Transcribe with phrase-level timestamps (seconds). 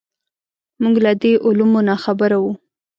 [0.81, 2.51] موږ له دې علومو ناخبره وو.